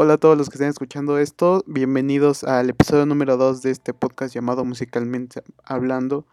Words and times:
Hola 0.00 0.14
a 0.14 0.18
todos 0.18 0.38
los 0.38 0.48
que 0.48 0.54
estén 0.54 0.68
escuchando 0.68 1.18
esto, 1.18 1.64
bienvenidos 1.66 2.44
al 2.44 2.70
episodio 2.70 3.04
número 3.04 3.36
2 3.36 3.62
de 3.62 3.72
este 3.72 3.92
podcast 3.92 4.32
llamado 4.32 4.64
Musicalmente 4.64 5.42
Hablando, 5.64 6.24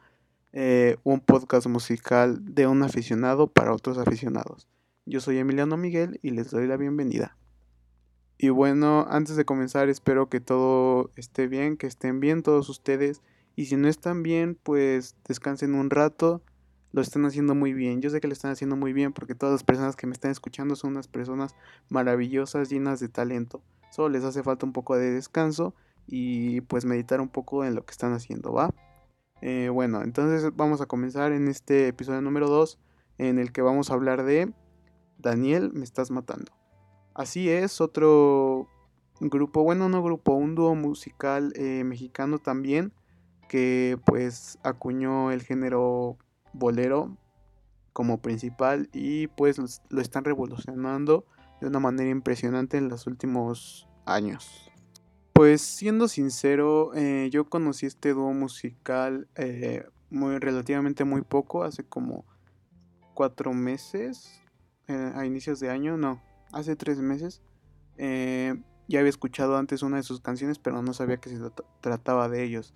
eh, 0.53 0.97
un 1.03 1.19
podcast 1.19 1.65
musical 1.65 2.37
de 2.45 2.67
un 2.67 2.83
aficionado 2.83 3.47
para 3.47 3.73
otros 3.73 3.97
aficionados. 3.97 4.67
Yo 5.07 5.19
soy 5.19 5.39
Emiliano 5.39 5.77
Miguel 5.77 6.19
y 6.21 6.29
les 6.29 6.51
doy 6.51 6.67
la 6.67 6.77
bienvenida. 6.77 7.37
Y 8.37 8.49
bueno, 8.49 9.07
antes 9.09 9.35
de 9.35 9.45
comenzar 9.45 9.89
espero 9.89 10.29
que 10.29 10.41
todo 10.41 11.09
esté 11.15 11.47
bien, 11.47 11.75
que 11.75 11.87
estén 11.87 12.19
bien 12.19 12.43
todos 12.43 12.69
ustedes 12.69 13.23
y 13.55 13.65
si 13.65 13.77
no 13.77 13.87
están 13.87 14.21
bien, 14.21 14.59
pues 14.61 15.15
descansen 15.27 15.73
un 15.73 15.89
rato 15.89 16.43
lo 16.95 17.01
están 17.01 17.25
haciendo 17.25 17.55
muy 17.55 17.73
bien. 17.73 18.01
Yo 18.01 18.09
sé 18.09 18.21
que 18.21 18.27
lo 18.27 18.31
están 18.31 18.51
haciendo 18.51 18.77
muy 18.77 18.93
bien 18.93 19.11
porque 19.11 19.35
todas 19.35 19.51
las 19.51 19.65
personas 19.65 19.97
que 19.97 20.07
me 20.07 20.13
están 20.13 20.31
escuchando 20.31 20.77
son 20.77 20.91
unas 20.91 21.09
personas 21.09 21.53
maravillosas, 21.89 22.69
llenas 22.69 23.01
de 23.01 23.09
talento. 23.09 23.61
Solo 23.91 24.07
les 24.07 24.23
hace 24.23 24.43
falta 24.43 24.65
un 24.65 24.71
poco 24.71 24.95
de 24.95 25.11
descanso 25.11 25.75
y 26.07 26.61
pues 26.61 26.85
meditar 26.85 27.19
un 27.19 27.27
poco 27.27 27.65
en 27.65 27.75
lo 27.75 27.85
que 27.85 27.91
están 27.91 28.13
haciendo, 28.13 28.53
¿va? 28.53 28.73
Eh, 29.41 29.67
bueno, 29.67 30.03
entonces 30.03 30.55
vamos 30.55 30.79
a 30.79 30.85
comenzar 30.85 31.33
en 31.33 31.49
este 31.49 31.89
episodio 31.89 32.21
número 32.21 32.47
2 32.47 32.79
en 33.17 33.39
el 33.39 33.51
que 33.51 33.61
vamos 33.61 33.91
a 33.91 33.95
hablar 33.95 34.23
de 34.23 34.53
Daniel, 35.17 35.71
me 35.73 35.83
estás 35.83 36.11
matando. 36.11 36.53
Así 37.13 37.49
es, 37.49 37.81
otro 37.81 38.69
grupo, 39.19 39.63
bueno, 39.63 39.89
no 39.89 40.01
grupo, 40.01 40.31
un 40.31 40.55
dúo 40.55 40.75
musical 40.75 41.51
eh, 41.57 41.83
mexicano 41.83 42.39
también 42.39 42.93
que 43.49 43.99
pues 44.05 44.59
acuñó 44.63 45.31
el 45.31 45.43
género 45.43 46.17
bolero 46.57 47.17
como 47.93 48.21
principal 48.21 48.89
y 48.91 49.27
pues 49.27 49.81
lo 49.89 50.01
están 50.01 50.25
revolucionando 50.25 51.25
de 51.61 51.67
una 51.67 51.79
manera 51.79 52.09
impresionante 52.09 52.77
en 52.77 52.89
los 52.89 53.07
últimos 53.07 53.87
años. 54.05 54.71
Pues 55.33 55.61
siendo 55.61 56.07
sincero, 56.07 56.93
eh, 56.95 57.29
yo 57.31 57.49
conocí 57.49 57.85
este 57.85 58.13
dúo 58.13 58.33
musical 58.33 59.27
eh, 59.35 59.85
muy 60.09 60.39
relativamente 60.39 61.03
muy 61.03 61.21
poco, 61.21 61.63
hace 61.63 61.83
como 61.83 62.25
cuatro 63.13 63.53
meses, 63.53 64.41
eh, 64.87 65.11
a 65.15 65.25
inicios 65.25 65.59
de 65.59 65.69
año, 65.69 65.97
no, 65.97 66.21
hace 66.51 66.75
tres 66.75 66.99
meses. 66.99 67.41
ya 67.97 68.99
había 68.99 69.09
escuchado 69.09 69.57
antes 69.57 69.83
una 69.83 69.97
de 69.97 70.03
sus 70.03 70.21
canciones, 70.21 70.59
pero 70.59 70.81
no 70.81 70.93
sabía 70.93 71.17
que 71.17 71.29
se 71.29 71.39
trataba 71.81 72.29
de 72.29 72.43
ellos. 72.43 72.73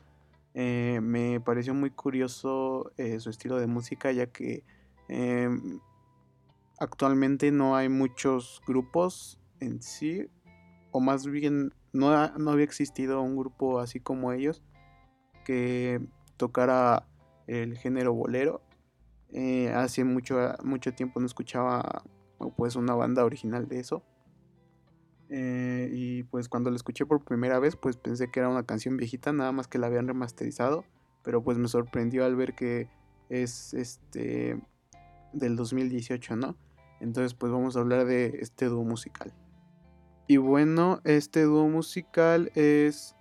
Eh, 0.53 0.99
me 1.01 1.39
pareció 1.39 1.73
muy 1.73 1.91
curioso 1.91 2.91
eh, 2.97 3.19
su 3.19 3.29
estilo 3.29 3.59
de 3.59 3.67
música 3.67 4.11
ya 4.11 4.27
que 4.27 4.63
em, 5.07 5.79
actualmente 6.79 7.51
no 7.51 7.75
hay 7.75 7.87
muchos 7.87 8.61
grupos 8.65 9.39
en 9.59 9.81
sí 9.81 10.27
o 10.91 10.99
más 10.99 11.27
bien 11.27 11.73
no, 11.93 12.09
había 12.09 12.65
existido 12.65 13.21
un 13.21 13.37
grupo 13.37 13.79
así 13.79 13.99
como 13.99 14.31
ellos 14.31 14.63
que 15.45 16.01
tocara 16.37 17.07
el 17.47 17.77
género 17.77 18.13
bolero. 18.13 18.61
Eh, 19.31 19.69
hace 19.69 20.03
mucho, 20.03 20.37
mucho 20.63 20.93
tiempo 20.93 21.19
no 21.19 21.27
escuchaba 21.27 22.03
pues 22.55 22.75
una 22.75 22.95
banda 22.95 23.23
original 23.23 23.67
de 23.67 23.79
eso 23.79 24.03
eh, 25.29 25.89
y 25.93 26.23
pues 26.23 26.49
cuando 26.49 26.69
la 26.71 26.75
escuché 26.75 27.05
por 27.05 27.23
primera 27.23 27.59
vez, 27.59 27.75
pues 27.75 27.97
pensé 27.97 28.31
que 28.31 28.39
era 28.39 28.49
una 28.49 28.63
canción 28.63 28.97
viejita, 28.97 29.31
nada 29.31 29.51
más 29.51 29.67
que 29.67 29.77
la 29.77 29.87
habían 29.87 30.07
remasterizado. 30.07 30.83
Pero 31.23 31.43
pues 31.43 31.57
me 31.57 31.67
sorprendió 31.67 32.25
al 32.25 32.35
ver 32.35 32.55
que 32.55 32.89
es 33.29 33.73
este 33.73 34.59
del 35.33 35.55
2018, 35.55 36.35
¿no? 36.35 36.55
Entonces 36.99 37.33
pues 37.33 37.51
vamos 37.51 37.75
a 37.77 37.79
hablar 37.79 38.05
de 38.05 38.39
este 38.41 38.65
dúo 38.65 38.83
musical. 38.83 39.33
Y 40.27 40.37
bueno, 40.37 41.01
este 41.05 41.43
dúo 41.43 41.67
musical 41.67 42.51
es 42.55 43.15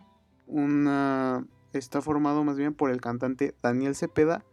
una... 0.46 1.46
está 1.72 2.00
formado 2.00 2.44
más 2.44 2.56
bien 2.56 2.74
por 2.74 2.90
el 2.90 3.00
cantante 3.00 3.54
Daniel 3.62 3.94
Cepeda, 3.94 4.44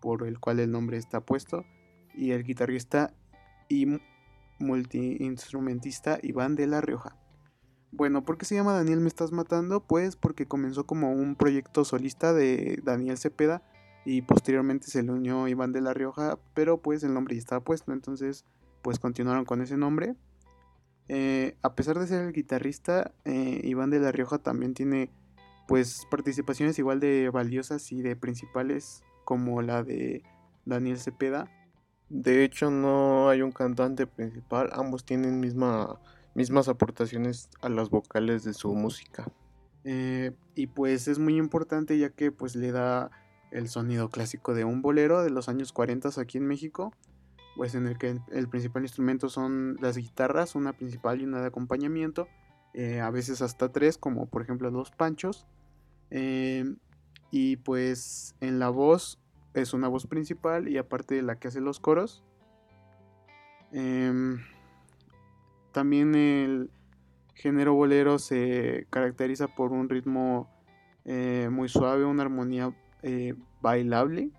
por 0.00 0.26
el 0.26 0.38
cual 0.38 0.60
el 0.60 0.70
nombre 0.70 0.96
está 0.96 1.20
puesto, 1.20 1.64
y 2.14 2.30
el 2.30 2.44
guitarrista 2.44 3.12
y 3.68 3.98
multiinstrumentista 4.58 6.18
Iván 6.22 6.54
de 6.54 6.66
la 6.66 6.80
Rioja. 6.80 7.16
Bueno, 7.92 8.24
¿por 8.24 8.38
qué 8.38 8.44
se 8.44 8.56
llama 8.56 8.72
Daniel 8.72 9.00
Me 9.00 9.08
Estás 9.08 9.30
Matando? 9.30 9.80
Pues 9.80 10.16
porque 10.16 10.46
comenzó 10.46 10.84
como 10.84 11.12
un 11.12 11.36
proyecto 11.36 11.84
solista 11.84 12.32
de 12.32 12.80
Daniel 12.82 13.18
Cepeda 13.18 13.62
y 14.04 14.22
posteriormente 14.22 14.88
se 14.88 15.02
le 15.02 15.12
unió 15.12 15.46
Iván 15.48 15.72
de 15.72 15.80
la 15.80 15.94
Rioja, 15.94 16.38
pero 16.54 16.82
pues 16.82 17.04
el 17.04 17.14
nombre 17.14 17.36
ya 17.36 17.38
estaba 17.38 17.62
puesto, 17.62 17.92
entonces 17.92 18.44
pues 18.82 18.98
continuaron 18.98 19.44
con 19.44 19.62
ese 19.62 19.76
nombre. 19.76 20.16
Eh, 21.08 21.56
a 21.62 21.74
pesar 21.74 21.98
de 21.98 22.06
ser 22.06 22.24
el 22.24 22.32
guitarrista, 22.32 23.12
eh, 23.24 23.60
Iván 23.62 23.90
de 23.90 24.00
la 24.00 24.10
Rioja 24.10 24.38
también 24.38 24.74
tiene 24.74 25.10
pues 25.66 26.06
participaciones 26.10 26.78
igual 26.78 27.00
de 27.00 27.30
valiosas 27.30 27.92
y 27.92 28.02
de 28.02 28.16
principales 28.16 29.02
como 29.24 29.62
la 29.62 29.82
de 29.82 30.22
Daniel 30.64 30.98
Cepeda. 30.98 31.50
De 32.14 32.44
hecho, 32.44 32.70
no 32.70 33.28
hay 33.28 33.42
un 33.42 33.50
cantante 33.50 34.06
principal, 34.06 34.70
ambos 34.72 35.04
tienen 35.04 35.40
misma, 35.40 35.98
mismas 36.36 36.68
aportaciones 36.68 37.50
a 37.60 37.68
las 37.68 37.90
vocales 37.90 38.44
de 38.44 38.54
su 38.54 38.72
música. 38.72 39.26
Eh, 39.82 40.30
y 40.54 40.68
pues 40.68 41.08
es 41.08 41.18
muy 41.18 41.36
importante 41.36 41.98
ya 41.98 42.10
que 42.10 42.30
pues 42.30 42.54
le 42.54 42.70
da 42.70 43.10
el 43.50 43.68
sonido 43.68 44.10
clásico 44.10 44.54
de 44.54 44.64
un 44.64 44.80
bolero 44.80 45.24
de 45.24 45.30
los 45.30 45.48
años 45.48 45.72
40 45.72 46.10
aquí 46.20 46.38
en 46.38 46.46
México, 46.46 46.92
pues 47.56 47.74
en 47.74 47.88
el 47.88 47.98
que 47.98 48.20
el, 48.30 48.48
principal 48.48 48.84
instrumento 48.84 49.28
son 49.28 49.76
las 49.80 49.96
guitarras, 49.96 50.54
una 50.54 50.72
principal 50.72 51.20
y 51.20 51.24
una 51.24 51.40
de 51.40 51.48
acompañamiento, 51.48 52.28
eh, 52.74 53.00
a 53.00 53.10
veces 53.10 53.42
hasta 53.42 53.72
tres, 53.72 53.98
como 53.98 54.26
por 54.26 54.40
ejemplo 54.40 54.70
los 54.70 54.92
panchos. 54.92 55.48
Eh, 56.10 56.76
y 57.32 57.56
pues 57.56 58.36
en 58.40 58.60
la 58.60 58.68
voz 58.68 59.18
es 59.54 59.72
una 59.72 59.88
voz 59.88 60.06
principal 60.06 60.68
y 60.68 60.78
aparte 60.78 61.14
de 61.14 61.22
la 61.22 61.36
que 61.36 61.48
hace 61.48 61.60
los 61.60 61.80
coros. 61.80 62.24
Em, 63.72 64.40
también 65.72 66.14
el 66.14 66.70
género 67.34 67.74
bolero 67.74 68.18
se 68.18 68.86
caracteriza 68.90 69.48
por 69.48 69.72
un 69.72 69.88
ritmo 69.88 70.48
eh, 71.04 71.48
muy 71.50 71.68
suave, 71.68 72.04
una 72.04 72.22
armonía 72.22 72.72
eh, 73.02 73.34
bailable, 73.60 74.30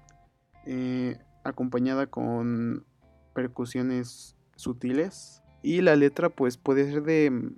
eh, 0.65 1.17
acompañada 1.43 2.07
con 2.07 2.85
percusiones 3.33 4.35
sutiles. 4.55 5.41
Y 5.61 5.81
la 5.81 5.95
letra 5.95 6.29
pues 6.29 6.57
puede 6.57 6.89
ser 6.89 7.03
de 7.03 7.51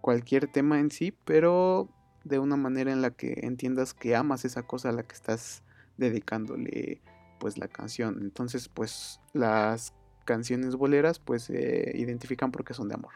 cualquier 0.00 0.46
tema 0.46 0.80
en 0.80 0.90
sí, 0.90 1.12
pero 1.24 1.88
de 2.24 2.38
una 2.38 2.56
manera 2.56 2.90
en 2.92 3.02
la 3.02 3.10
que 3.10 3.40
entiendas 3.42 3.94
que 3.94 4.16
amas 4.16 4.44
esa 4.44 4.62
cosa 4.62 4.88
a 4.88 4.92
la 4.92 5.02
que 5.02 5.14
estás 5.14 5.62
dedicándole 5.96 7.00
pues 7.38 7.58
la 7.58 7.68
canción. 7.68 8.18
Entonces 8.20 8.68
pues 8.68 9.20
las 9.32 9.94
canciones 10.24 10.76
boleras 10.76 11.18
pues 11.18 11.44
se 11.44 11.92
identifican 11.94 12.50
porque 12.50 12.74
son 12.74 12.88
de 12.88 12.94
amor. 12.94 13.12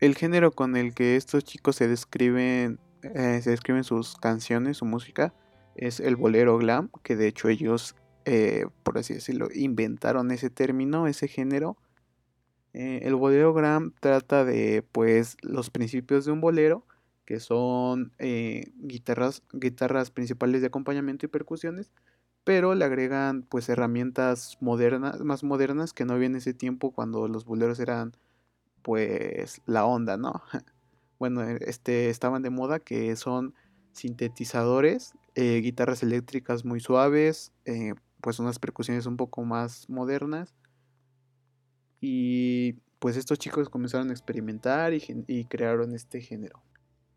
El 0.00 0.14
género 0.14 0.52
con 0.52 0.76
el 0.76 0.94
que 0.94 1.16
estos 1.16 1.44
chicos 1.44 1.76
se 1.76 1.86
describen, 1.86 2.78
eh, 3.02 3.40
se 3.42 3.50
describen 3.50 3.84
sus 3.84 4.16
canciones, 4.16 4.78
su 4.78 4.86
música, 4.86 5.34
es 5.74 6.00
el 6.00 6.16
bolero 6.16 6.56
glam, 6.56 6.90
que 7.02 7.16
de 7.16 7.28
hecho 7.28 7.48
ellos, 7.48 7.94
eh, 8.24 8.66
por 8.82 8.96
así 8.96 9.12
decirlo, 9.12 9.48
inventaron 9.54 10.30
ese 10.30 10.48
término, 10.48 11.06
ese 11.06 11.28
género. 11.28 11.76
Eh, 12.72 13.00
el 13.02 13.14
bolero 13.14 13.52
glam 13.52 13.92
trata 14.00 14.44
de 14.44 14.82
pues 14.90 15.36
los 15.42 15.68
principios 15.68 16.24
de 16.24 16.32
un 16.32 16.40
bolero, 16.40 16.86
que 17.26 17.38
son 17.38 18.12
guitarras, 18.78 19.42
guitarras 19.52 20.10
principales 20.10 20.62
de 20.62 20.68
acompañamiento 20.68 21.26
y 21.26 21.28
percusiones, 21.28 21.92
pero 22.44 22.74
le 22.74 22.84
agregan 22.84 23.42
pues 23.42 23.68
herramientas 23.68 24.56
modernas, 24.60 25.20
más 25.20 25.44
modernas 25.44 25.92
que 25.92 26.04
no 26.04 26.14
había 26.14 26.26
en 26.26 26.36
ese 26.36 26.54
tiempo 26.54 26.92
cuando 26.92 27.28
los 27.28 27.44
boleros 27.44 27.80
eran 27.80 28.16
pues 28.82 29.60
la 29.66 29.84
onda, 29.84 30.16
¿no? 30.16 30.42
Bueno, 31.18 31.42
e, 31.42 31.58
este 31.66 32.08
estaban 32.08 32.42
de 32.42 32.48
moda 32.48 32.80
que 32.80 33.14
son 33.14 33.54
sintetizadores, 33.92 35.12
eh, 35.34 35.60
guitarras 35.60 36.02
eléctricas 36.02 36.64
muy 36.64 36.80
suaves, 36.80 37.52
eh, 37.66 37.92
pues 38.22 38.38
unas 38.38 38.58
percusiones 38.58 39.04
un 39.04 39.18
poco 39.18 39.44
más 39.44 39.88
modernas. 39.90 40.54
Y 42.00 42.74
pues 43.00 43.18
estos 43.18 43.38
chicos 43.38 43.68
comenzaron 43.68 44.08
a 44.08 44.12
experimentar 44.12 44.94
y, 44.94 45.02
y 45.26 45.44
crearon 45.44 45.94
este 45.94 46.22
género. 46.22 46.62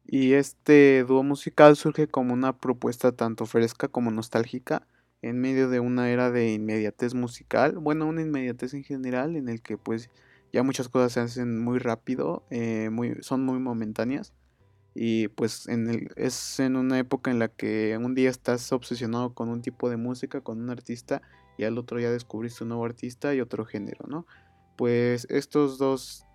Y 0.06 0.34
este 0.34 1.06
dúo 1.08 1.24
musical 1.24 1.78
surge 1.78 2.08
como 2.08 2.34
una 2.34 2.58
propuesta 2.58 3.14
tanto 3.14 3.46
fresca 3.46 3.88
como 3.88 4.12
nostálgica 4.12 4.86
en 5.24 5.40
medio 5.40 5.70
de 5.70 5.80
una 5.80 6.10
era 6.12 6.30
de 6.30 6.54
inmediatez 6.54 7.14
musical, 7.14 7.80
bueno, 7.80 8.06
una 8.06 8.22
inmediatez 8.22 8.74
en 8.74 8.84
general 8.84 9.36
en 9.36 9.50
el 9.50 9.62
que 9.62 9.78
pues 9.78 10.10
ya 10.52 10.64
muchas 10.64 10.90
cosas 10.90 11.14
se 11.14 11.22
hacen 11.22 11.64
muy 11.64 11.80
rápido, 11.80 12.44
eh, 12.52 12.90
muy, 12.92 13.16
son 13.22 13.44
muy 13.44 13.58
momentáneas 13.58 14.34
y 14.94 15.30
pues 15.30 15.68
en 15.68 15.90
el, 15.90 16.10
es 16.18 16.60
en 16.60 16.76
una 16.76 17.00
época 17.00 17.32
en 17.32 17.40
la 17.40 17.48
que 17.48 17.98
un 17.98 18.14
día 18.14 18.30
estás 18.30 18.72
obsesionado 18.74 19.34
con 19.34 19.50
un 19.50 19.62
tipo 19.62 19.90
de 19.90 19.98
música, 19.98 20.42
con 20.42 20.62
un 20.62 20.70
artista 20.70 21.22
y 21.58 21.64
al 21.64 21.78
otro 21.78 22.00
ya 22.00 22.12
descubriste 22.12 22.64
un 22.64 22.70
nuevo 22.70 22.86
artista 22.86 23.34
y 23.34 23.42
otro 23.42 23.66
género, 23.66 24.06
¿no? 24.08 24.28
Pues 24.76 25.26
estos 25.30 25.78
dos 25.78 26.26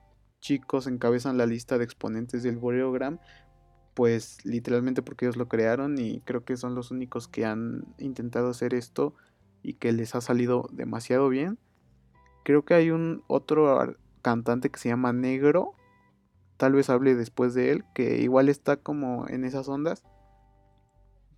chicos 0.40 0.86
encabezan 0.86 1.36
la 1.36 1.46
lista 1.46 1.76
de 1.76 1.84
exponentes 1.84 2.42
del 2.42 2.56
Boreogram, 2.56 3.18
pues 3.98 4.38
literalmente 4.44 5.02
porque 5.02 5.24
ellos 5.24 5.36
lo 5.36 5.48
crearon 5.48 5.98
y 5.98 6.20
creo 6.20 6.44
que 6.44 6.56
son 6.56 6.76
los 6.76 6.92
únicos 6.92 7.26
que 7.26 7.44
han 7.44 7.84
intentado 7.98 8.48
hacer 8.48 8.72
esto 8.72 9.12
y 9.60 9.74
que 9.74 9.90
les 9.90 10.14
ha 10.14 10.20
salido 10.20 10.68
demasiado 10.70 11.28
bien. 11.28 11.58
Creo 12.44 12.64
que 12.64 12.74
hay 12.74 12.92
un 12.92 13.24
otro 13.26 13.96
cantante 14.22 14.70
que 14.70 14.78
se 14.78 14.88
llama 14.88 15.12
Negro, 15.12 15.72
tal 16.58 16.74
vez 16.74 16.90
hable 16.90 17.16
después 17.16 17.54
de 17.54 17.72
él, 17.72 17.84
que 17.92 18.20
igual 18.22 18.48
está 18.48 18.76
como 18.76 19.26
en 19.26 19.44
esas 19.44 19.68
ondas, 19.68 20.04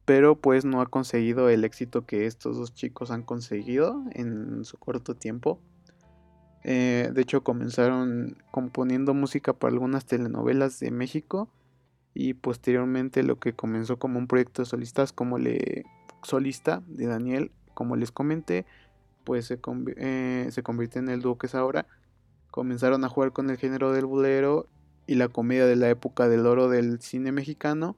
pero 0.05 0.39
pues 0.39 0.67
no 0.67 0.83
ha 0.83 0.87
conseguido 0.87 1.49
el 1.49 1.65
éxito 1.65 2.05
que 2.05 2.27
estos 2.27 2.59
dos 2.59 2.75
chicos 2.75 3.11
han 3.11 3.23
conseguido 3.23 4.05
en 4.13 4.67
su 4.67 4.77
corto 4.77 5.15
tiempo. 5.15 5.63
Eh, 6.65 7.11
de 7.11 7.23
hecho, 7.23 7.43
comenzaron 7.43 8.37
componiendo 8.51 9.15
música 9.15 9.55
para 9.55 9.73
algunas 9.73 10.05
telenovelas 10.05 10.79
de 10.79 10.91
México 10.91 11.49
y 12.15 12.35
posteriormente 12.35 13.23
lo 13.23 13.39
que 13.39 13.53
comenzó 13.53 13.99
como 13.99 14.19
un 14.19 14.27
proyecto 14.27 14.63
de 14.63 14.67
solistas 14.67 15.13
como 15.13 15.39
le 15.39 15.85
solista 16.23 16.83
de 16.87 17.07
Daniel, 17.07 17.51
como 17.75 17.97
les 17.97 18.11
comenté, 18.11 18.67
pues 19.25 19.47
se, 19.47 19.61
eh, 19.97 20.49
se 20.51 20.63
convirtió 20.63 21.01
en 21.01 21.09
el 21.09 21.23
dúo 21.23 21.39
que 21.39 21.47
es 21.47 21.55
ahora. 21.55 21.87
Comenzaron 22.51 23.05
a 23.05 23.09
jugar 23.09 23.33
con 23.33 23.49
el 23.49 23.57
género 23.57 23.93
del 23.93 24.07
bolero 24.07 24.67
y 25.07 25.15
la 25.15 25.29
comedia 25.29 25.67
de 25.67 25.77
la 25.77 25.89
época 25.89 26.29
del 26.29 26.47
oro 26.47 26.69
del 26.69 27.01
cine 27.01 27.33
mexicano 27.33 27.97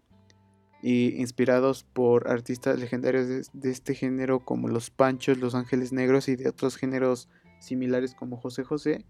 y 0.82 1.20
inspirados 1.20 1.84
por 1.84 2.28
artistas 2.28 2.78
legendarios 2.78 3.50
de, 3.52 3.70
este 3.70 3.94
género 3.94 4.40
como 4.40 4.68
Los 4.68 4.90
Panchos, 4.90 5.38
Los 5.38 5.54
Ángeles 5.54 5.92
Negros 5.92 6.28
y 6.28 6.36
de 6.36 6.48
otros 6.48 6.76
géneros 6.76 7.28
similares 7.60 8.14
como 8.14 8.36
José 8.36 8.64
José, 8.64 9.04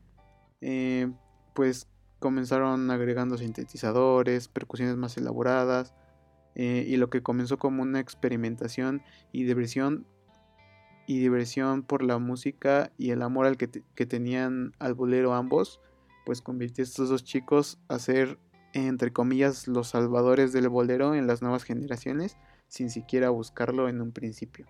eh, 0.60 1.10
pues 1.54 1.88
comenzaron 2.22 2.90
agregando 2.90 3.36
sintetizadores, 3.36 4.48
percusiones 4.48 4.96
más 4.96 5.18
elaboradas 5.18 5.92
eh, 6.54 6.86
y 6.88 6.96
lo 6.96 7.10
que 7.10 7.22
comenzó 7.22 7.58
como 7.58 7.82
una 7.82 8.00
experimentación 8.00 9.02
y 9.32 9.44
diversión 9.44 10.06
y 11.06 11.18
diversión 11.18 11.82
por 11.82 12.02
la 12.02 12.18
música 12.18 12.92
y 12.96 13.10
el 13.10 13.20
amor 13.20 13.44
al 13.44 13.58
que, 13.58 13.66
tenían 14.06 14.72
al 14.78 14.94
bolero 14.94 15.34
ambos, 15.34 15.80
pues 16.24 16.40
convirtió 16.40 16.82
a 16.82 16.86
estos 16.86 17.08
dos 17.10 17.24
chicos 17.24 17.78
a 17.88 17.98
ser 17.98 18.38
entre 18.72 19.12
comillas, 19.12 19.68
los 19.68 19.88
salvadores 19.88 20.52
del 20.52 20.68
bolero 20.68 21.14
en 21.14 21.26
las 21.26 21.42
nuevas 21.42 21.64
generaciones, 21.64 22.38
sin 22.68 22.88
siquiera 22.88 23.30
buscarlo 23.30 23.88
en 23.88 24.00
un 24.00 24.12
principio. 24.12 24.66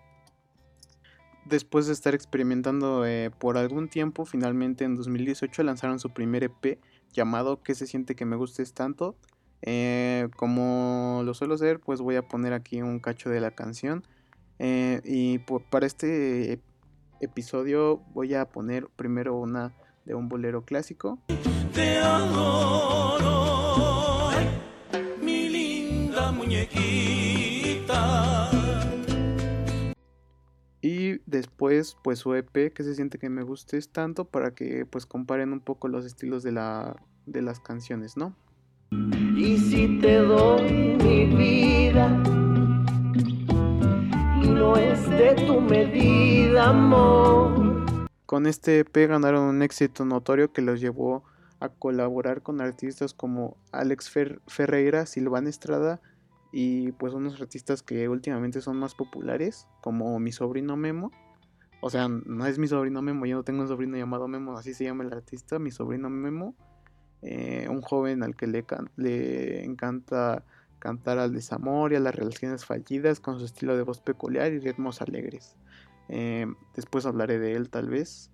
Después 1.45 1.87
de 1.87 1.93
estar 1.93 2.13
experimentando 2.13 3.05
eh, 3.05 3.31
por 3.31 3.57
algún 3.57 3.89
tiempo, 3.89 4.25
finalmente 4.25 4.85
en 4.85 4.95
2018 4.95 5.63
lanzaron 5.63 5.99
su 5.99 6.09
primer 6.09 6.43
EP 6.43 6.79
llamado 7.13 7.63
¿Qué 7.63 7.75
se 7.75 7.87
siente 7.87 8.15
que 8.15 8.25
me 8.25 8.35
gustes 8.35 8.73
tanto? 8.73 9.15
Eh, 9.61 10.27
como 10.35 11.21
lo 11.23 11.33
suelo 11.33 11.53
hacer, 11.53 11.79
pues 11.79 12.01
voy 12.01 12.17
a 12.17 12.27
poner 12.27 12.51
aquí 12.51 12.81
un 12.81 12.99
cacho 12.99 13.29
de 13.29 13.39
la 13.39 13.51
canción. 13.51 14.03
Eh, 14.59 15.01
y 15.05 15.39
para 15.69 15.85
este 15.85 16.59
episodio 17.21 18.01
voy 18.13 18.33
a 18.33 18.45
poner 18.45 18.87
primero 18.95 19.35
una 19.35 19.73
de 20.05 20.15
un 20.15 20.27
bolero 20.27 20.65
clásico. 20.65 21.19
Te 21.73 21.99
y 30.83 31.21
después, 31.25 31.95
pues 32.03 32.19
su 32.19 32.35
EP, 32.35 32.73
que 32.73 32.83
se 32.83 32.93
siente 32.93 33.17
que 33.17 33.29
me 33.29 33.41
gustes 33.41 33.87
tanto 33.87 34.25
para 34.25 34.53
que 34.53 34.85
pues 34.85 35.05
comparen 35.05 35.53
un 35.53 35.61
poco 35.61 35.87
los 35.87 36.05
estilos 36.05 36.43
de, 36.43 36.51
la, 36.51 36.97
de 37.25 37.41
las 37.41 37.61
canciones, 37.61 38.17
¿no? 38.17 38.35
Y 39.33 39.57
si 39.59 39.97
te 39.99 40.17
doy 40.17 40.97
mi 41.01 41.25
vida 41.37 42.21
y 44.43 44.49
no 44.49 44.75
es 44.75 45.09
de 45.09 45.35
tu 45.47 45.61
medida, 45.61 46.71
amor. 46.71 47.85
Con 48.25 48.45
este 48.45 48.79
EP 48.79 49.07
ganaron 49.07 49.43
un 49.43 49.61
éxito 49.61 50.03
notorio 50.03 50.51
que 50.51 50.61
los 50.61 50.81
llevó 50.81 51.23
a 51.61 51.69
colaborar 51.69 52.41
con 52.41 52.59
artistas 52.59 53.13
como 53.13 53.55
Alex 53.71 54.11
Ferreira, 54.47 55.05
Silvana 55.05 55.49
Estrada 55.49 56.01
y 56.55 56.91
pues 56.93 57.15
unos 57.15 57.41
artistas 57.41 57.81
que 57.81 58.07
últimamente 58.07 58.61
son 58.61 58.77
más 58.77 58.93
populares, 58.93 59.67
como 59.81 60.19
mi 60.19 60.31
sobrino 60.31 60.77
Memo. 60.77 61.11
O 61.81 61.89
sea, 61.89 62.07
no 62.07 62.45
es 62.45 62.59
mi 62.59 62.67
sobrino 62.67 63.01
Memo, 63.01 63.25
yo 63.25 63.37
no 63.37 63.43
tengo 63.43 63.63
un 63.63 63.67
sobrino 63.67 63.97
llamado 63.97 64.27
Memo, 64.27 64.55
así 64.55 64.75
se 64.75 64.83
llama 64.83 65.03
el 65.03 65.11
artista, 65.11 65.57
mi 65.57 65.71
sobrino 65.71 66.11
Memo. 66.11 66.55
Eh, 67.23 67.67
un 67.69 67.81
joven 67.81 68.21
al 68.21 68.35
que 68.35 68.45
le, 68.45 68.63
le 68.97 69.63
encanta 69.65 70.45
cantar 70.77 71.17
al 71.17 71.33
desamor 71.33 71.91
y 71.91 71.95
a 71.95 71.99
las 71.99 72.13
relaciones 72.13 72.65
fallidas 72.65 73.19
con 73.19 73.39
su 73.39 73.45
estilo 73.45 73.75
de 73.75 73.81
voz 73.81 73.99
peculiar 73.99 74.53
y 74.53 74.59
ritmos 74.59 75.01
alegres. 75.01 75.55
Eh, 76.07 76.45
después 76.75 77.07
hablaré 77.07 77.39
de 77.39 77.53
él 77.53 77.71
tal 77.71 77.89
vez. 77.89 78.29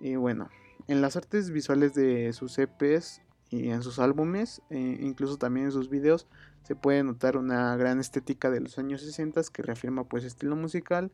Y 0.00 0.16
bueno, 0.16 0.50
en 0.86 1.00
las 1.00 1.16
artes 1.16 1.50
visuales 1.50 1.94
de 1.94 2.34
sus 2.34 2.58
EPs 2.58 3.22
y 3.50 3.70
en 3.70 3.82
sus 3.82 3.98
álbumes, 3.98 4.62
eh, 4.70 4.98
incluso 5.00 5.38
también 5.38 5.66
en 5.66 5.72
sus 5.72 5.88
videos, 5.88 6.26
se 6.62 6.76
puede 6.76 7.02
notar 7.02 7.36
una 7.36 7.76
gran 7.76 7.98
estética 7.98 8.50
de 8.50 8.60
los 8.60 8.78
años 8.78 9.00
60 9.02 9.40
que 9.52 9.62
reafirma 9.62 10.04
pues 10.04 10.24
estilo 10.24 10.54
musical 10.54 11.10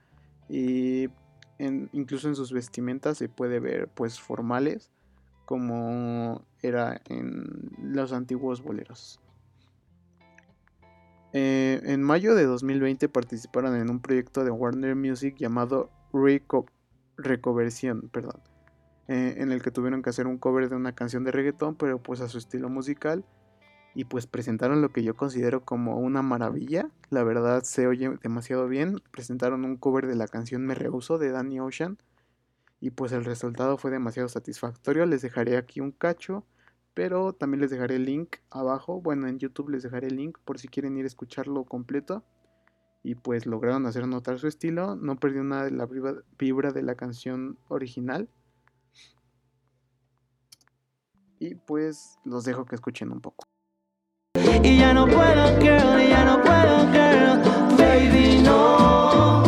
y 0.48 1.08
incluso 1.92 2.28
en 2.28 2.34
sus 2.34 2.52
vestimentas 2.52 3.18
se 3.18 3.28
puede 3.28 3.60
ver 3.60 3.88
pues 3.88 4.20
formales 4.20 4.90
como 5.44 6.44
era 6.62 7.00
en 7.08 7.70
los 7.78 8.12
antiguos 8.12 8.62
boleros. 8.62 9.20
Eh, 11.32 11.80
en 11.84 12.02
mayo 12.02 12.34
de 12.34 12.44
2020 12.44 13.08
participaron 13.08 13.76
en 13.76 13.90
un 13.90 14.00
proyecto 14.00 14.44
de 14.44 14.50
Warner 14.50 14.94
Music 14.94 15.36
llamado 15.36 15.90
Reco 16.12 16.66
Recoversión, 17.16 18.08
perdón, 18.12 18.40
eh, 19.08 19.34
en 19.38 19.52
el 19.52 19.62
que 19.62 19.70
tuvieron 19.70 20.02
que 20.02 20.10
hacer 20.10 20.26
un 20.26 20.38
cover 20.38 20.68
de 20.68 20.76
una 20.76 20.94
canción 20.94 21.24
de 21.24 21.32
reggaetón, 21.32 21.76
pero 21.76 22.02
pues 22.02 22.20
a 22.20 22.28
su 22.28 22.38
estilo 22.38 22.68
musical 22.68 23.24
y 23.94 24.04
pues 24.04 24.26
presentaron 24.26 24.82
lo 24.82 24.90
que 24.90 25.04
yo 25.04 25.14
considero 25.14 25.64
como 25.64 25.98
una 25.98 26.20
maravilla. 26.22 26.90
La 27.10 27.22
verdad 27.22 27.62
se 27.62 27.86
oye 27.86 28.10
demasiado 28.22 28.68
bien. 28.68 29.00
Presentaron 29.12 29.64
un 29.64 29.76
cover 29.76 30.06
de 30.06 30.16
la 30.16 30.26
canción 30.26 30.66
Me 30.66 30.74
Rehuso 30.74 31.16
de 31.18 31.30
Danny 31.30 31.60
Ocean 31.60 31.98
y 32.80 32.90
pues 32.90 33.12
el 33.12 33.24
resultado 33.24 33.78
fue 33.78 33.90
demasiado 33.92 34.28
satisfactorio. 34.28 35.06
Les 35.06 35.22
dejaré 35.22 35.56
aquí 35.56 35.80
un 35.80 35.92
cacho, 35.92 36.44
pero 36.92 37.32
también 37.32 37.60
les 37.60 37.70
dejaré 37.70 37.96
el 37.96 38.04
link 38.04 38.36
abajo. 38.50 39.00
Bueno, 39.00 39.28
en 39.28 39.38
YouTube 39.38 39.70
les 39.70 39.84
dejaré 39.84 40.08
el 40.08 40.16
link 40.16 40.38
por 40.44 40.58
si 40.58 40.68
quieren 40.68 40.96
ir 40.96 41.04
a 41.04 41.08
escucharlo 41.08 41.64
completo. 41.64 42.24
Y 43.04 43.14
pues 43.14 43.46
lograron 43.46 43.86
hacer 43.86 44.08
notar 44.08 44.38
su 44.38 44.48
estilo. 44.48 44.96
No 44.96 45.20
perdió 45.20 45.44
nada 45.44 45.64
de 45.64 45.70
la 45.70 45.86
vibra 46.38 46.72
de 46.72 46.82
la 46.82 46.94
canción 46.96 47.58
original. 47.68 48.28
Y 51.44 51.54
pues 51.56 52.18
los 52.24 52.46
dejo 52.46 52.64
que 52.64 52.74
escuchen 52.74 53.12
un 53.12 53.20
poco. 53.20 53.44
Y 54.62 54.78
ya 54.78 54.94
no 54.94 55.04
puedo, 55.04 55.60
girl, 55.60 56.00
y 56.00 56.08
ya 56.08 56.24
no 56.24 56.42
puedo, 56.42 56.90
girl. 56.90 57.42
Baby, 57.76 58.40
no. 58.42 59.42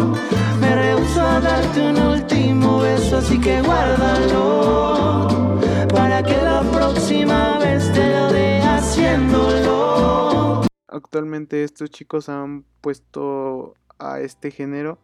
Me 0.61 0.77
rehuso 0.77 1.23
a 1.23 1.41
darte 1.41 1.89
un 1.89 1.97
último 1.97 2.81
beso, 2.81 3.17
así 3.17 3.41
que 3.41 3.63
guárdalo. 3.63 5.59
Para 5.89 6.23
que 6.23 6.37
la 6.37 6.61
próxima 6.71 7.59
vez 7.61 7.91
te 7.95 8.11
lo 8.11 8.31
dé 8.31 8.61
haciéndolo. 8.61 10.67
Actualmente 10.89 11.65
estos 11.65 11.89
chicos 11.89 12.29
han 12.29 12.67
puesto 12.83 13.73
a 13.99 14.21
este 14.21 14.51
género 14.51 14.99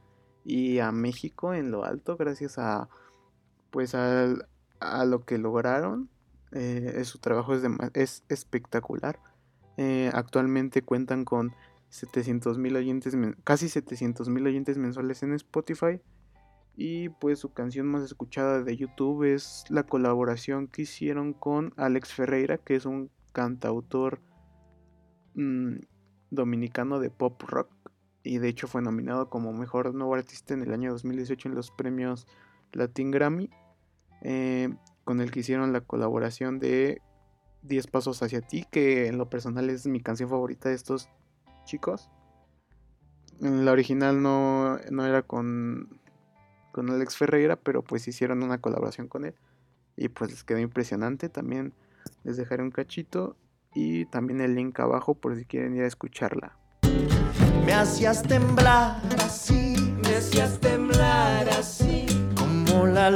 y 0.44 0.80
a 0.80 0.92
México 0.92 1.54
en 1.54 1.70
lo 1.70 1.86
alto 1.86 2.18
gracias 2.18 2.58
a 2.58 2.90
pues 3.70 3.94
a, 3.94 4.26
a 4.80 5.06
lo 5.06 5.24
que 5.24 5.38
lograron 5.38 6.11
eh, 6.52 7.02
su 7.04 7.18
trabajo 7.18 7.54
es, 7.54 7.62
es 7.94 8.24
espectacular 8.28 9.18
eh, 9.76 10.10
actualmente 10.12 10.82
cuentan 10.82 11.24
con 11.24 11.52
700 11.88 12.58
mil 12.58 12.76
oyentes, 12.76 13.16
casi 13.44 13.68
700 13.68 14.28
mil 14.28 14.46
oyentes 14.46 14.78
mensuales 14.78 15.22
en 15.22 15.32
Spotify. 15.34 16.00
Y 16.74 17.10
pues 17.10 17.38
su 17.38 17.52
canción 17.52 17.86
más 17.86 18.02
escuchada 18.02 18.62
de 18.62 18.76
YouTube 18.76 19.24
es 19.24 19.64
la 19.68 19.82
colaboración 19.82 20.68
que 20.68 20.82
hicieron 20.82 21.34
con 21.34 21.74
Alex 21.76 22.14
Ferreira, 22.14 22.56
que 22.56 22.76
es 22.76 22.86
un 22.86 23.10
cantautor 23.32 24.20
mm, 25.34 25.76
dominicano 26.30 26.98
de 26.98 27.10
pop 27.10 27.42
rock. 27.42 27.70
Y 28.22 28.38
de 28.38 28.48
hecho 28.48 28.68
fue 28.68 28.80
nominado 28.80 29.28
como 29.28 29.52
mejor 29.52 29.94
nuevo 29.94 30.14
artista 30.14 30.54
en 30.54 30.62
el 30.62 30.72
año 30.72 30.92
2018 30.92 31.48
en 31.48 31.54
los 31.54 31.70
premios 31.70 32.26
Latin 32.72 33.10
Grammy. 33.10 33.50
Eh, 34.22 34.74
con 35.04 35.20
el 35.20 35.30
que 35.30 35.40
hicieron 35.40 35.72
la 35.72 35.80
colaboración 35.80 36.58
de 36.58 37.00
10 37.62 37.86
pasos 37.88 38.22
hacia 38.22 38.40
ti, 38.40 38.66
que 38.70 39.06
en 39.06 39.18
lo 39.18 39.28
personal 39.28 39.70
es 39.70 39.86
mi 39.86 40.00
canción 40.00 40.28
favorita 40.28 40.68
de 40.68 40.74
estos 40.74 41.08
chicos. 41.64 42.10
La 43.40 43.72
original 43.72 44.22
no, 44.22 44.78
no 44.90 45.06
era 45.06 45.22
con, 45.22 46.00
con 46.72 46.90
Alex 46.90 47.16
Ferreira, 47.16 47.56
pero 47.56 47.82
pues 47.82 48.06
hicieron 48.08 48.42
una 48.42 48.58
colaboración 48.58 49.08
con 49.08 49.24
él. 49.24 49.34
Y 49.96 50.08
pues 50.08 50.30
les 50.30 50.44
quedó 50.44 50.58
impresionante. 50.58 51.28
También 51.28 51.74
Les 52.24 52.36
dejaré 52.36 52.62
un 52.62 52.70
cachito 52.70 53.36
y 53.74 54.06
también 54.06 54.40
el 54.40 54.54
link 54.54 54.78
abajo 54.80 55.14
por 55.14 55.36
si 55.36 55.44
quieren 55.44 55.76
ir 55.76 55.82
a 55.82 55.86
escucharla. 55.86 56.56
Me 57.64 57.72
hacías 57.74 58.22
temblar 58.22 59.00
así, 59.18 59.94
me 60.02 60.16
hacías 60.16 60.58
temblar 60.58 61.48
así, 61.50 62.06
como 62.36 62.86
la 62.86 63.10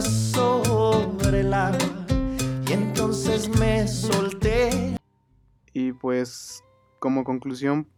sobre 0.00 1.40
el 1.40 1.54
agua. 1.54 1.78
Y 2.68 2.72
entonces 2.72 3.48
me 3.58 3.86
solté. 3.88 4.96
Y 5.72 5.92
pues, 5.92 6.62
como 6.98 7.24
conclusión, 7.24 7.88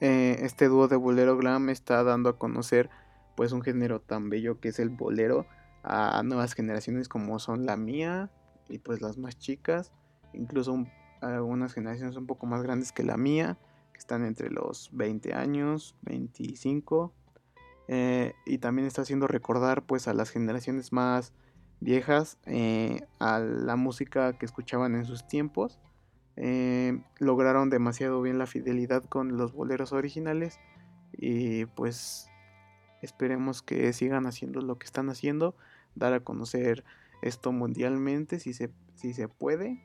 eh, 0.00 0.38
este 0.40 0.68
dúo 0.68 0.88
de 0.88 0.96
bolero 0.96 1.36
glam 1.36 1.68
está 1.70 2.02
dando 2.02 2.28
a 2.28 2.38
conocer 2.38 2.90
pues 3.36 3.52
un 3.52 3.62
género 3.62 4.00
tan 4.00 4.30
bello 4.30 4.60
que 4.60 4.68
es 4.68 4.78
el 4.78 4.88
bolero 4.88 5.46
a 5.82 6.22
nuevas 6.24 6.54
generaciones 6.54 7.08
como 7.08 7.38
son 7.38 7.64
la 7.64 7.76
mía 7.76 8.30
y 8.68 8.78
pues 8.78 9.00
las 9.00 9.18
más 9.18 9.38
chicas, 9.38 9.92
incluso 10.32 10.84
algunas 11.20 11.72
generaciones 11.72 12.16
un 12.16 12.26
poco 12.26 12.46
más 12.46 12.62
grandes 12.62 12.92
que 12.92 13.04
la 13.04 13.16
mía, 13.16 13.56
que 13.92 13.98
están 13.98 14.24
entre 14.24 14.50
los 14.50 14.90
20 14.92 15.34
años, 15.34 15.96
25, 16.02 17.12
eh, 17.88 18.34
y 18.44 18.58
también 18.58 18.86
está 18.86 19.02
haciendo 19.02 19.26
recordar 19.26 19.82
pues 19.84 20.08
a 20.08 20.14
las 20.14 20.30
generaciones 20.30 20.92
más 20.92 21.32
viejas 21.80 22.38
eh, 22.46 23.06
a 23.18 23.38
la 23.38 23.76
música 23.76 24.32
que 24.38 24.46
escuchaban 24.46 24.94
en 24.94 25.04
sus 25.04 25.26
tiempos. 25.26 25.78
Eh, 26.36 27.00
lograron 27.18 27.70
demasiado 27.70 28.20
bien 28.20 28.38
la 28.38 28.46
fidelidad 28.46 29.04
con 29.04 29.36
los 29.36 29.52
boleros 29.52 29.92
originales 29.92 30.58
y 31.12 31.64
pues 31.64 32.28
esperemos 33.00 33.62
que 33.62 33.92
sigan 33.92 34.26
haciendo 34.26 34.60
lo 34.60 34.78
que 34.78 34.84
están 34.84 35.08
haciendo, 35.08 35.56
dar 35.94 36.12
a 36.12 36.20
conocer 36.20 36.84
esto 37.22 37.52
mundialmente 37.52 38.38
si 38.38 38.52
se, 38.52 38.70
si 38.94 39.14
se 39.14 39.28
puede. 39.28 39.82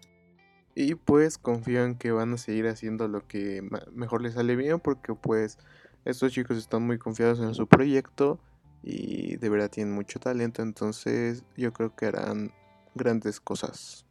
Y 0.74 0.96
pues 0.96 1.38
confío 1.38 1.86
en 1.86 1.96
que 1.96 2.12
van 2.12 2.34
a 2.34 2.38
seguir 2.38 2.68
haciendo 2.68 3.08
lo 3.08 3.28
que 3.28 3.62
mejor 3.94 4.22
les 4.22 4.34
sale 4.34 4.56
bien 4.56 4.80
porque 4.80 5.14
pues 5.14 5.58
estos 6.06 6.32
chicos 6.32 6.58
están 6.58 6.84
muy 6.84 6.98
confiados 6.98 7.40
en 7.40 7.54
su 7.54 7.68
proyecto 7.68 8.40
y 8.84 9.38
de 9.38 9.50
verdad 9.50 9.70
tienen 9.70 9.94
mucho 9.94 10.20
talento, 10.20 10.62
entonces 10.62 11.44
yo 11.56 11.72
creo 11.74 11.96
que 11.96 12.08
harán 12.08 12.52
grandes 12.96 13.40
cosas. 13.40 14.06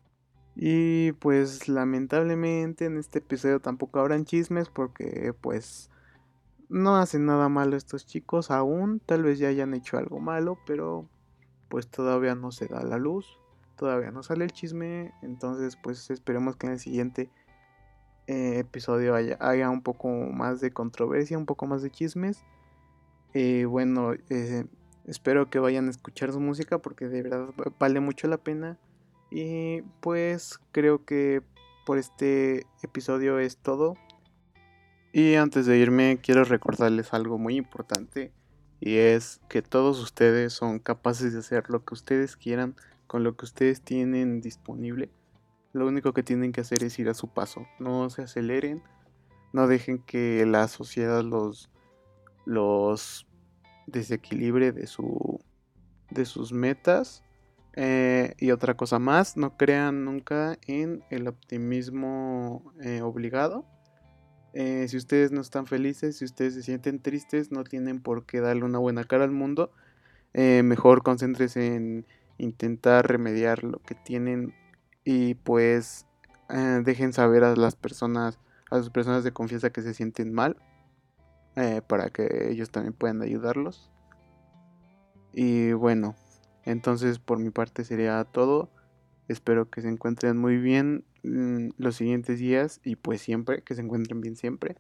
Y 0.54 1.12
pues 1.12 1.68
lamentablemente 1.68 2.85
en 2.85 2.99
este 2.99 3.20
episodio 3.20 3.61
tampoco 3.61 3.99
habrán 3.99 4.25
chismes 4.25 4.68
porque 4.68 5.35
pues 5.40 5.90
no 6.68 6.97
hacen 6.97 7.26
nada 7.26 7.49
malo 7.49 7.76
estos 7.76 8.06
chicos 8.06 8.50
aún, 8.50 9.00
tal 9.00 9.23
vez 9.23 9.38
ya 9.38 9.49
hayan 9.49 9.75
hecho 9.75 9.97
algo 9.97 10.20
malo, 10.20 10.59
pero 10.66 11.09
pues 11.68 11.88
todavía 11.88 12.35
no 12.35 12.52
se 12.52 12.66
da 12.66 12.82
la 12.82 12.99
luz, 12.99 13.38
todavía 13.76 14.11
no 14.11 14.23
sale 14.23 14.44
el 14.44 14.52
chisme, 14.52 15.12
entonces 15.23 15.76
pues 15.82 16.11
esperemos 16.11 16.56
que 16.56 16.66
en 16.66 16.73
el 16.75 16.78
siguiente 16.78 17.30
eh, 18.27 18.59
episodio 18.59 19.15
haya, 19.15 19.71
un 19.71 19.83
poco 19.83 20.09
más 20.09 20.61
de 20.61 20.71
controversia, 20.71 21.39
un 21.39 21.47
poco 21.47 21.67
más 21.67 21.83
de 21.83 21.91
chismes. 21.91 22.45
Eh, 23.35 23.65
bueno, 23.65 24.12
eh, 24.29 24.65
espero 25.07 25.50
que 25.50 25.59
vayan 25.59 25.89
a 25.89 25.91
escuchar 25.91 26.33
su 26.33 26.41
música 26.41 26.79
porque 26.79 27.09
de 27.09 27.23
verdad 27.23 27.49
vale 27.79 28.00
mucho 28.00 28.29
la 28.29 28.39
pena. 28.39 28.79
Y 29.31 29.83
pues 30.00 30.61
creo 30.73 31.05
que 31.05 31.43
por 31.87 31.99
este 31.99 32.67
episodio 32.83 33.39
es 33.39 33.57
todo. 33.57 33.95
Y 35.12 35.35
antes 35.35 35.67
de 35.67 35.79
irme 35.79 36.19
quiero 36.23 36.45
recordarles 36.45 37.12
algo 37.12 37.39
muy 37.39 37.57
importante 37.57 38.33
y 38.81 38.97
es 38.97 39.41
que 39.49 39.61
todos 39.61 40.00
ustedes 40.00 40.55
son 40.55 40.79
capaces 40.79 41.35
de 41.35 41.41
hacer 41.41 41.69
lo 41.69 41.85
que 41.85 41.95
ustedes 41.95 42.37
quieran 42.37 42.75
con 43.07 43.23
lo 43.25 43.37
que 43.37 43.45
ustedes 43.45 43.83
tienen 43.83 44.41
disponible. 44.41 45.11
Lo 45.73 45.87
único 45.87 46.12
que 46.12 46.23
tienen 46.23 46.53
que 46.53 46.62
hacer 46.62 46.83
es 46.83 46.99
ir 46.99 47.09
a 47.09 47.15
su 47.15 47.29
paso. 47.29 47.67
No 47.79 48.11
se 48.11 48.23
aceleren. 48.23 48.83
No 49.53 49.67
dejen 49.67 49.99
que 49.99 50.45
la 50.47 50.69
sociedad 50.69 51.23
los, 51.23 51.71
los 52.45 53.27
desequilibre 53.87 54.73
de, 54.73 54.87
su, 54.87 55.41
de 56.11 56.25
sus 56.25 56.53
metas. 56.53 57.23
Eh, 57.75 58.35
y 58.39 58.50
otra 58.50 58.77
cosa 58.77 58.99
más, 58.99 59.37
no 59.37 59.57
crean 59.57 60.05
nunca 60.05 60.59
en 60.67 61.05
el 61.09 61.29
optimismo 61.29 62.75
eh, 62.83 63.00
obligado 63.00 63.65
eh, 64.53 64.87
si 64.89 64.97
ustedes 64.97 65.31
no 65.31 65.41
están 65.41 65.67
felices, 65.67 66.19
si 66.19 66.25
ustedes 66.25 66.55
se 66.55 66.62
sienten 66.65 67.00
tristes, 67.00 67.53
no 67.53 67.62
tienen 67.62 68.00
por 68.00 68.27
qué 68.27 68.41
darle 68.41 68.65
una 68.65 68.79
buena 68.79 69.05
cara 69.05 69.23
al 69.23 69.31
mundo. 69.31 69.73
Mejor 70.33 71.03
concéntrese 71.03 71.75
en 71.75 72.07
intentar 72.39 73.07
remediar 73.09 73.65
lo 73.65 73.79
que 73.79 73.95
tienen 73.95 74.55
y 75.04 75.35
pues 75.35 76.07
eh, 76.49 76.83
dejen 76.85 77.12
saber 77.12 77.45
a 77.45 77.57
las 77.57 77.76
personas, 77.76 78.38
a 78.71 78.76
las 78.76 78.90
personas 78.90 79.25
de 79.25 79.33
confianza 79.33 79.71
que 79.71 79.83
se 79.83 79.95
sienten 79.95 80.33
mal, 80.33 80.57
para 81.88 82.09
que 82.09 82.49
ellos 82.50 82.71
también 82.71 82.95
puedan 82.95 83.21
ayudarlos. 83.21 83.90
Y 85.35 85.73
bueno, 85.73 86.14
entonces 86.64 87.19
por 87.19 87.38
mi 87.38 87.50
parte 87.50 87.85
sería 87.85 88.25
todo. 88.25 88.71
Espero 89.28 89.69
que 89.69 89.83
se 89.83 89.88
encuentren 89.88 90.38
muy 90.38 90.57
bien 90.57 91.04
Mm, 91.23 91.71
los 91.76 91.97
siguientes 91.97 92.38
días 92.38 92.80
y 92.83 92.97
pues 92.97 93.21
siempre, 93.21 93.62
que 93.62 93.75
se 93.75 93.83
encuentren 93.83 94.21
bien 94.21 94.37
siempre. 94.37 94.76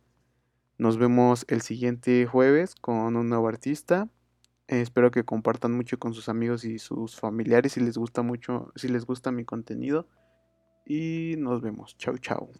Nos 0.78 0.96
vemos 0.96 1.44
el 1.48 1.60
siguiente 1.60 2.26
jueves 2.26 2.74
con 2.74 3.16
un 3.16 3.28
nuevo 3.28 3.48
artista. 3.48 4.08
Espero 4.78 5.10
que 5.10 5.24
compartan 5.24 5.72
mucho 5.72 5.98
con 5.98 6.14
sus 6.14 6.28
amigos 6.28 6.64
y 6.64 6.78
sus 6.78 7.18
familiares 7.18 7.72
si 7.72 7.80
les 7.80 7.98
gusta 7.98 8.22
mucho, 8.22 8.72
si 8.76 8.88
les 8.88 9.04
gusta 9.04 9.32
mi 9.32 9.44
contenido. 9.44 10.06
Y 10.84 11.34
nos 11.38 11.60
vemos. 11.60 11.96
Chau, 11.98 12.18
chau. 12.18 12.52